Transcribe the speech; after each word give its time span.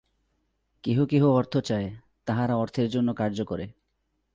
কেহ 0.83 0.97
কেহ 1.05 1.23
অর্থ 1.29 1.57
চায়, 1.57 1.89
তাহারা 2.25 2.55
অর্থের 2.55 2.87
জন্য 2.89 3.13
কার্য 3.13 3.39
করে। 3.43 3.65